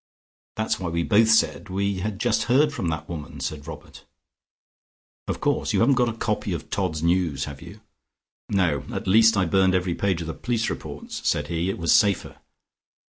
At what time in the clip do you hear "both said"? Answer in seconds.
1.03-1.69